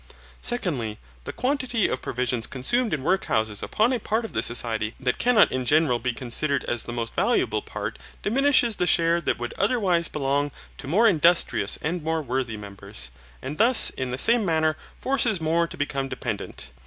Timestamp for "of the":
4.25-4.41